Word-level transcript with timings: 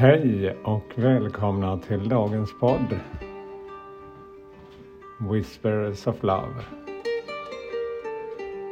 Hej 0.00 0.56
och 0.64 0.92
välkomna 0.94 1.78
till 1.78 2.08
dagens 2.08 2.58
podd. 2.60 3.00
Whispers 5.30 6.06
of 6.06 6.22
Love. 6.22 6.54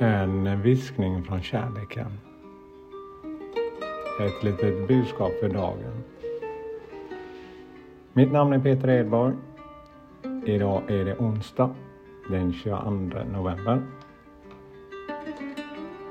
En 0.00 0.62
viskning 0.62 1.24
från 1.24 1.42
kärleken. 1.42 2.06
Ett 4.20 4.44
litet 4.44 4.88
budskap 4.88 5.32
för 5.40 5.48
dagen. 5.48 6.04
Mitt 8.12 8.32
namn 8.32 8.52
är 8.52 8.58
Peter 8.58 8.88
Edborg. 8.90 9.34
Idag 10.46 10.82
är 10.90 11.04
det 11.04 11.16
onsdag 11.16 11.74
den 12.30 12.52
22 12.52 12.90
november. 13.32 13.82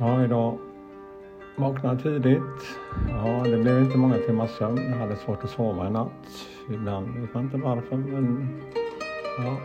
Ja, 0.00 0.24
idag 0.24 0.58
vaknade 1.56 2.02
tidigt. 2.02 2.78
Ja, 3.08 3.42
det 3.44 3.56
blev 3.56 3.82
inte 3.82 3.98
många 3.98 4.18
timmars 4.18 4.50
sömn. 4.50 4.90
Jag 4.90 4.96
hade 4.96 5.16
svårt 5.16 5.44
att 5.44 5.50
sova 5.50 5.86
i 5.86 5.90
natt. 5.90 6.48
Ibland 6.68 7.20
vet 7.20 7.34
man 7.34 7.44
inte 7.44 7.56
varför, 7.56 7.96
men 7.96 8.48
ja. 9.38 9.56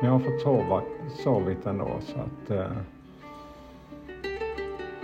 Men 0.00 0.10
jag 0.10 0.18
har 0.18 0.18
fått 0.18 0.40
sova, 0.40 0.82
sovit 1.24 1.66
ändå 1.66 1.88
så 2.00 2.18
att 2.20 2.50
eh, 2.50 2.76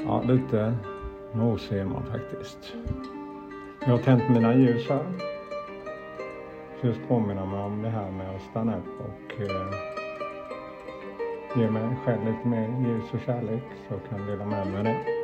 ja, 0.05 0.23
lite 0.23 0.75
mosig 1.33 1.79
är 1.79 1.85
man 1.85 2.03
faktiskt. 2.03 2.75
Jag 3.81 3.89
har 3.89 3.99
tänt 3.99 4.23
mina 4.31 4.55
ljus 4.55 4.89
här. 4.89 5.05
Just 6.81 7.01
påminna 7.09 7.45
mig 7.45 7.61
om 7.61 7.83
det 7.83 7.89
här 7.89 8.11
med 8.11 8.37
att 8.37 8.43
stanna 8.43 8.77
upp 8.77 9.01
och 9.01 9.41
eh, 9.41 9.73
ge 11.57 11.71
mig 11.71 11.97
själv 12.05 12.21
lite 12.25 12.49
mer 12.49 12.69
ljus 12.89 13.05
och 13.13 13.21
kärlek 13.27 13.63
så 13.89 13.95
jag 13.95 14.01
kan 14.11 14.27
dela 14.27 14.45
med 14.45 14.67
mig 14.67 14.85
det. 14.85 15.20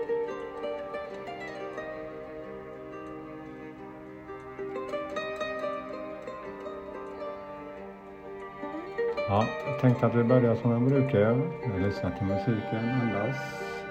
Ja, 9.28 9.46
jag 9.66 9.80
tänkte 9.80 10.06
att 10.06 10.14
vi 10.14 10.24
börjar 10.24 10.56
som 10.56 10.70
jag 10.70 10.82
brukar 10.82 11.18
göra. 11.18 11.42
Jag 11.62 11.80
lyssnar 11.80 12.10
till 12.10 12.26
musiken, 12.26 12.88
andas 13.02 13.36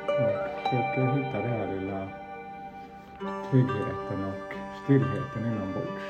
och 0.04 0.62
försöker 0.62 1.14
hitta 1.16 1.40
den 1.40 1.50
här 1.50 1.76
lilla 1.76 2.08
tryggheten 3.52 4.24
och 4.24 4.54
stillheten 4.84 5.46
inombords. 5.46 6.04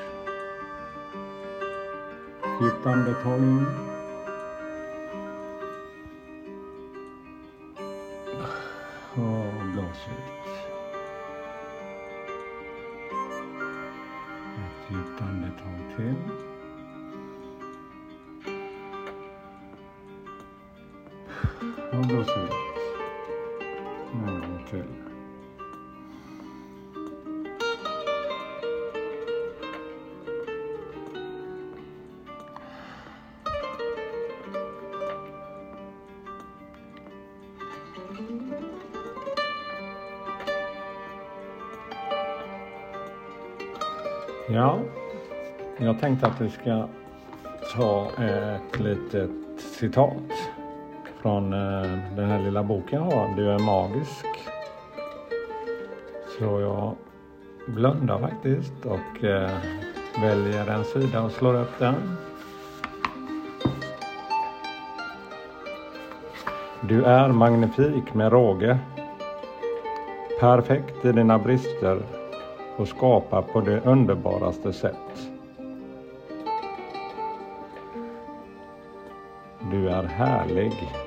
Djupt 2.60 2.86
andetag 2.86 3.38
in. 3.38 3.66
Och 9.14 9.66
blås 9.72 10.08
ut. 10.08 10.46
Ett 14.58 14.90
djupt 14.90 15.22
andetag 15.22 15.96
till. 15.96 16.14
Och 22.06 22.12
blås 22.12 22.28
ut. 22.28 22.52
En 24.12 24.40
gång 24.40 24.66
till. 24.70 24.84
Ja, 44.48 44.78
jag 45.78 46.00
tänkte 46.00 46.26
att 46.26 46.40
vi 46.40 46.50
ska 46.50 46.88
ta 47.76 48.10
ett 48.10 48.80
litet 48.80 49.30
citat 49.58 50.12
från 51.22 51.52
eh, 51.52 51.98
den 52.16 52.30
här 52.30 52.42
lilla 52.42 52.62
boken 52.62 52.98
jag 53.02 53.16
har, 53.16 53.36
Du 53.36 53.50
är 53.50 53.58
magisk. 53.58 54.26
Så 56.38 56.60
jag 56.60 56.94
blundar 57.66 58.18
faktiskt 58.18 58.86
och 58.86 59.24
eh, 59.24 59.50
väljer 60.20 60.66
en 60.66 60.84
sida 60.84 61.22
och 61.22 61.30
slår 61.30 61.54
upp 61.54 61.78
den. 61.78 61.94
Du 66.88 67.04
är 67.04 67.28
magnifik 67.28 68.14
med 68.14 68.32
råge. 68.32 68.78
Perfekt 70.40 71.04
i 71.04 71.12
dina 71.12 71.38
brister 71.38 71.98
och 72.76 72.88
skapar 72.88 73.42
på 73.42 73.60
det 73.60 73.80
underbaraste 73.80 74.72
sätt. 74.72 75.28
Du 79.70 79.88
är 79.88 80.02
härlig. 80.02 81.05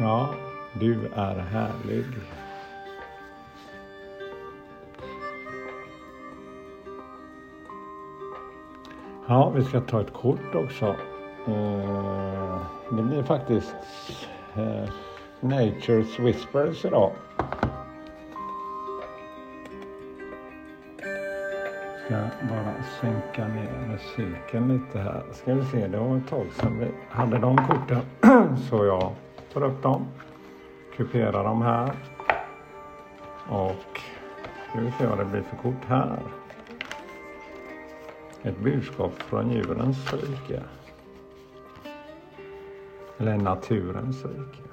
Ja, 0.00 0.34
du 0.72 1.06
är 1.14 1.34
härlig. 1.36 2.04
Ja, 9.26 9.52
vi 9.54 9.64
ska 9.64 9.80
ta 9.80 10.00
ett 10.00 10.12
kort 10.12 10.54
också. 10.54 10.86
Eh, 11.46 12.60
det 12.90 13.02
blir 13.02 13.22
faktiskt 13.22 13.76
eh, 14.54 14.90
Nature's 15.40 16.22
Whispers 16.22 16.84
idag. 16.84 17.12
Ska 22.04 22.16
bara 22.48 22.74
sänka 23.00 23.48
ner 23.48 23.88
musiken 23.88 24.68
lite 24.68 24.98
här. 24.98 25.22
Ska 25.32 25.54
vi 25.54 25.64
se, 25.64 25.86
det 25.86 25.98
var 25.98 26.16
ett 26.16 26.28
tag 26.28 26.46
sedan 26.52 26.78
vi 26.78 26.86
hade 27.08 27.38
de 27.38 27.56
korten. 27.56 28.00
Så 28.70 28.84
jag 28.84 29.12
tar 29.52 29.64
upp 29.64 29.82
dem, 29.82 30.06
kuperar 30.96 31.44
dem 31.44 31.62
här. 31.62 31.92
Och 33.48 34.00
ska 34.70 34.80
vi 34.80 34.90
se 34.90 35.06
vad 35.06 35.18
det 35.18 35.24
blir 35.24 35.42
för 35.42 35.56
kort 35.56 35.84
här. 35.86 36.22
Ett 38.42 38.58
budskap 38.58 39.12
från 39.12 39.50
djurens 39.50 40.12
rike. 40.12 40.62
Eller 43.18 43.36
naturens 43.36 44.24
rike. 44.24 44.68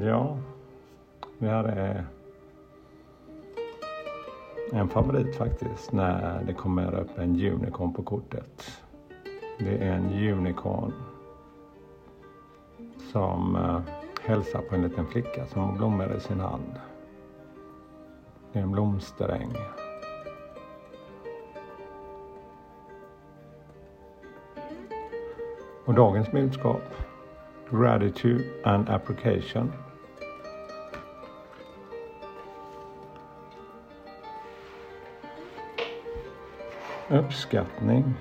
Ja, 0.00 0.38
det 1.38 1.48
här 1.48 1.64
är 1.64 2.06
en 4.72 4.88
favorit 4.88 5.36
faktiskt 5.36 5.92
när 5.92 6.42
det 6.46 6.54
kommer 6.54 6.94
upp 6.94 7.18
en 7.18 7.30
unicorn 7.30 7.92
på 7.92 8.02
kortet. 8.02 8.82
Det 9.58 9.78
är 9.78 9.92
en 9.92 10.32
unicorn 10.32 10.92
som 13.12 13.56
eh, 13.56 13.80
hälsar 14.24 14.60
på 14.62 14.74
en 14.74 14.82
liten 14.82 15.06
flicka 15.06 15.46
som 15.46 15.62
har 15.62 15.72
blommor 15.72 16.16
i 16.16 16.20
sin 16.20 16.40
hand. 16.40 16.80
Det 18.52 18.58
är 18.58 18.62
en 18.62 18.72
blomsteräng. 18.72 19.52
Och 25.84 25.94
dagens 25.94 26.30
budskap 26.30 26.82
Gratitude 27.70 28.44
and 28.64 28.88
application. 28.88 29.72
Uppskattning. 37.08 38.14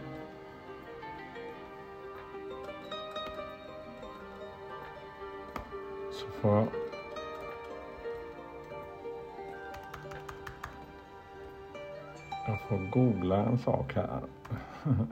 Så 6.21 6.27
får 6.27 6.55
jag 6.55 6.67
Jag 12.47 12.61
får 12.61 12.77
googla 12.77 13.37
en 13.37 13.57
sak 13.57 13.93
här. 13.95 14.21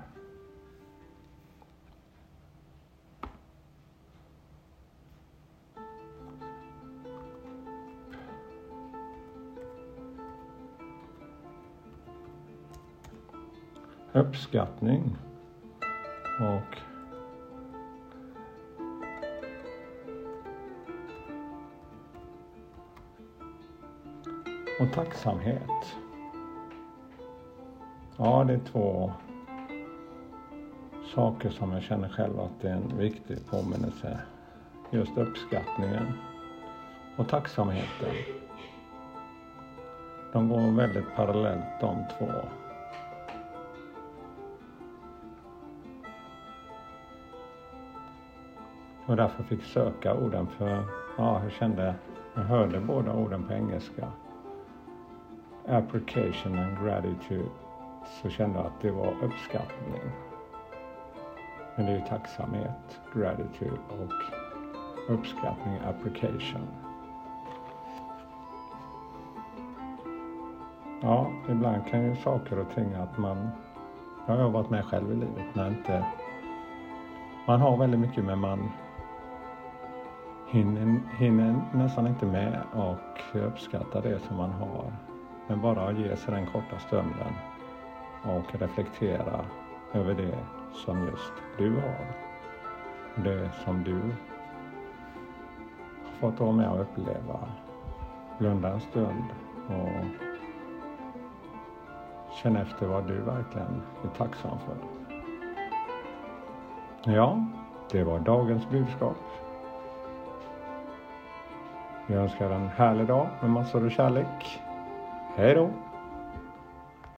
uppskattning 14.13 15.17
och 16.39 16.88
och 24.79 24.91
tacksamhet. 24.93 25.95
Ja, 28.17 28.43
det 28.47 28.53
är 28.53 28.59
två 28.59 29.11
saker 31.15 31.49
som 31.49 31.71
jag 31.71 31.83
känner 31.83 32.09
själv 32.09 32.39
att 32.39 32.61
det 32.61 32.69
är 32.69 32.73
en 32.73 32.97
viktig 32.97 33.45
påminnelse 33.49 34.19
just 34.91 35.17
uppskattningen 35.17 36.13
och 37.17 37.27
tacksamheten. 37.27 38.09
De 40.33 40.49
går 40.49 40.75
väldigt 40.75 41.15
parallellt 41.15 41.79
de 41.81 42.03
två. 42.17 42.31
Och 49.05 49.15
därför 49.15 49.43
fick 49.43 49.63
söka 49.63 50.13
orden 50.13 50.47
för, 50.47 50.83
ja, 51.17 51.43
jag 51.43 51.51
kände, 51.51 51.95
jag 52.35 52.41
hörde 52.41 52.79
båda 52.79 53.13
orden 53.13 53.43
på 53.43 53.53
engelska. 53.53 54.07
Application 55.69 56.59
and 56.59 56.77
gratitude. 56.77 57.49
Så 58.21 58.29
kände 58.29 58.59
jag 58.59 58.65
att 58.65 58.81
det 58.81 58.91
var 58.91 59.13
uppskattning. 59.23 60.01
Men 61.75 61.85
det 61.85 61.91
är 61.91 61.95
ju 61.95 62.05
tacksamhet, 62.05 62.99
gratitude 63.15 63.79
och 63.89 65.13
uppskattning, 65.13 65.79
application. 65.87 66.67
Ja, 71.01 71.31
ibland 71.49 71.87
kan 71.87 72.03
ju 72.03 72.15
saker 72.15 72.59
och 72.59 72.75
ting 72.75 72.93
att 72.93 73.17
man, 73.17 73.49
jag 74.27 74.35
har 74.35 74.49
varit 74.49 74.69
med 74.69 74.85
själv 74.85 75.11
i 75.11 75.15
livet 75.15 75.55
när 75.55 75.67
inte, 75.67 76.05
man 77.47 77.61
har 77.61 77.77
väldigt 77.77 77.99
mycket 77.99 78.25
men 78.25 78.39
man 78.39 78.71
hinner, 80.47 80.99
hinner 81.17 81.61
nästan 81.73 82.07
inte 82.07 82.25
med 82.25 82.61
och 82.73 83.35
uppskatta 83.47 84.01
det 84.01 84.19
som 84.19 84.37
man 84.37 84.51
har. 84.51 85.08
Men 85.49 85.61
bara 85.61 85.91
ge 85.91 86.15
sig 86.15 86.33
den 86.33 86.45
korta 86.45 86.79
stunden 86.79 87.33
och 88.23 88.55
reflektera 88.59 89.45
över 89.93 90.13
det 90.13 90.37
som 90.73 91.07
just 91.07 91.33
du 91.57 91.71
har. 91.75 92.05
Det 93.23 93.49
som 93.65 93.83
du 93.83 94.01
har 96.03 96.11
fått 96.19 96.39
vara 96.39 96.51
med 96.51 96.69
och 96.69 96.81
uppleva. 96.81 97.39
Blunda 98.37 98.69
en 98.69 98.79
stund 98.79 99.23
och 99.67 100.05
känn 102.35 102.55
efter 102.55 102.87
vad 102.87 103.07
du 103.07 103.21
verkligen 103.21 103.81
är 104.03 104.17
tacksam 104.17 104.57
för. 104.59 104.75
Ja, 107.13 107.45
det 107.91 108.03
var 108.03 108.19
dagens 108.19 108.69
budskap. 108.69 109.17
Jag 112.07 112.21
önskar 112.21 112.49
en 112.49 112.67
härlig 112.67 113.07
dag 113.07 113.27
med 113.41 113.49
massor 113.49 113.85
av 113.85 113.89
kärlek. 113.89 114.61
Hej 115.35 115.55
då! 115.55 115.69